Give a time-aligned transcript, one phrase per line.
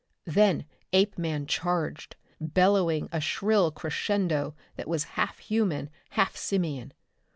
[0.25, 6.93] Then Apeman charged, bellowing a shrill crescendo that was half human, half simian.